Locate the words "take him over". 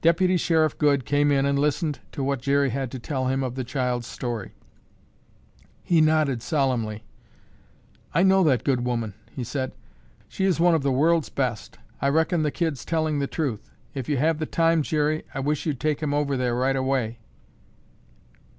15.78-16.38